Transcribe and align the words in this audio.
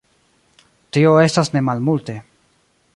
Tio 0.97 1.13
estas 1.27 1.53
nemalmulte. 1.59 2.21